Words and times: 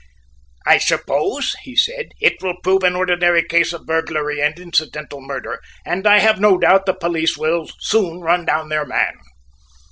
"I 0.65 0.79
suppose," 0.79 1.55
he 1.61 1.75
said, 1.75 2.07
"it 2.19 2.41
will 2.41 2.57
prove 2.63 2.81
an 2.83 2.95
ordinary 2.95 3.43
case 3.43 3.71
of 3.71 3.85
burglary 3.85 4.41
and 4.41 4.57
incidental 4.59 5.21
murder, 5.21 5.59
and 5.85 6.07
I 6.07 6.17
have 6.17 6.39
no 6.39 6.57
doubt 6.57 6.87
the 6.87 6.95
police 6.95 7.37
will 7.37 7.67
soon 7.79 8.21
run 8.21 8.43
down 8.45 8.69
their 8.69 8.83
man." 8.87 9.13